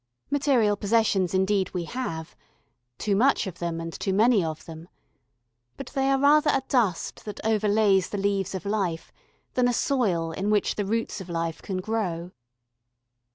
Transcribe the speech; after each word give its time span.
Material 0.31 0.75
possessions 0.75 1.31
indeed 1.35 1.75
we 1.75 1.83
have 1.83 2.35
too 2.97 3.15
much 3.15 3.45
of 3.45 3.59
them 3.59 3.79
and 3.79 3.93
too 3.93 4.11
many 4.11 4.43
of 4.43 4.65
them 4.65 4.89
but 5.77 5.91
they 5.93 6.09
are 6.09 6.17
rather 6.17 6.49
a 6.51 6.63
dust 6.69 7.23
that 7.25 7.39
overlays 7.45 8.09
the 8.09 8.17
leaves 8.17 8.55
of 8.55 8.65
life 8.65 9.13
than 9.53 9.67
a 9.67 9.73
soil 9.73 10.31
in 10.31 10.49
which 10.49 10.73
the 10.73 10.85
roots 10.85 11.21
of 11.21 11.29
life 11.29 11.61
can 11.61 11.77
grow. 11.77 12.31